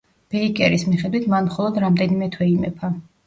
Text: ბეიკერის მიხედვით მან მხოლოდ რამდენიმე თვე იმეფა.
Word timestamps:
ბეიკერის 0.35 0.85
მიხედვით 0.93 1.27
მან 1.35 1.49
მხოლოდ 1.51 1.77
რამდენიმე 1.85 2.31
თვე 2.37 2.51
იმეფა. 2.55 2.91